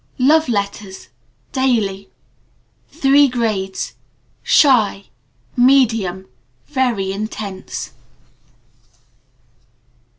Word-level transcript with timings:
Love 0.17 0.49
Letters. 0.49 1.09
(Three 1.53 2.09
grades: 3.27 3.93
Shy. 4.41 4.91
Daily. 4.93 5.09
Medium. 5.67 6.25
Very 6.65 7.11
Intense.) 7.11 7.91